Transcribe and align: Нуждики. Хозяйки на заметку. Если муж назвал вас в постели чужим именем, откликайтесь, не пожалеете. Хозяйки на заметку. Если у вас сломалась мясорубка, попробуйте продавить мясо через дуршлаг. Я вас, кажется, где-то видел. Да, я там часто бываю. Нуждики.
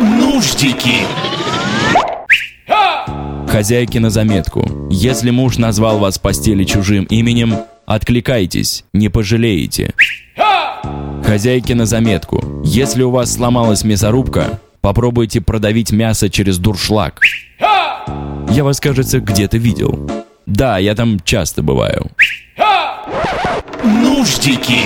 Нуждики. 0.00 1.06
Хозяйки 3.48 3.98
на 3.98 4.10
заметку. 4.10 4.88
Если 4.90 5.30
муж 5.30 5.58
назвал 5.58 5.98
вас 5.98 6.18
в 6.18 6.20
постели 6.22 6.62
чужим 6.64 7.04
именем, 7.04 7.56
откликайтесь, 7.84 8.84
не 8.92 9.08
пожалеете. 9.08 9.94
Хозяйки 11.24 11.72
на 11.72 11.84
заметку. 11.84 12.62
Если 12.64 13.02
у 13.02 13.10
вас 13.10 13.34
сломалась 13.34 13.82
мясорубка, 13.82 14.60
попробуйте 14.80 15.40
продавить 15.40 15.90
мясо 15.90 16.30
через 16.30 16.58
дуршлаг. 16.58 17.20
Я 18.50 18.64
вас, 18.64 18.78
кажется, 18.80 19.18
где-то 19.18 19.58
видел. 19.58 20.08
Да, 20.46 20.78
я 20.78 20.94
там 20.94 21.18
часто 21.24 21.62
бываю. 21.62 22.06
Нуждики. 23.82 24.78